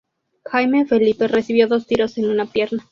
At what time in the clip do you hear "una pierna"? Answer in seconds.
2.31-2.79